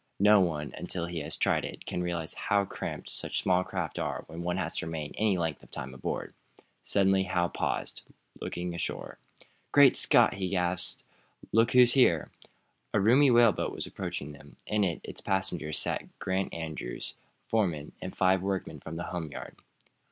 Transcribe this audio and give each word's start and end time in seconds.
No 0.19 0.39
one, 0.41 0.73
until 0.75 1.05
he 1.05 1.19
has 1.19 1.37
tried 1.37 1.63
it, 1.63 1.85
can 1.85 2.01
realize 2.01 2.33
how 2.33 2.65
cramped 2.65 3.07
such 3.07 3.37
small 3.39 3.63
craft 3.63 3.99
are 3.99 4.23
when 4.25 4.41
one 4.41 4.57
has 4.57 4.75
to 4.77 4.87
remain 4.87 5.13
any 5.15 5.37
length 5.37 5.61
of 5.61 5.69
time 5.69 5.93
aboard. 5.93 6.33
Suddenly 6.81 7.25
Hal 7.25 7.49
paused, 7.49 8.01
pointing 8.39 8.71
landward. 8.71 9.17
"Great 9.71 9.95
Scott!" 9.95 10.33
he 10.33 10.49
gasped. 10.49 11.03
"Look 11.51 11.73
who's 11.73 11.93
here!" 11.93 12.31
A 12.95 12.99
roomy 12.99 13.29
whaleboat 13.29 13.71
was 13.73 13.85
approaching 13.85 14.31
them. 14.31 14.55
In 14.65 14.83
it, 14.83 15.05
as 15.07 15.21
passengers, 15.21 15.77
sat 15.77 16.17
Grant 16.17 16.51
Andrews, 16.51 17.13
foreman, 17.47 17.91
and 18.01 18.17
five 18.17 18.41
workmen 18.41 18.79
from 18.79 18.95
the 18.95 19.03
home 19.13 19.29
yard. 19.31 19.55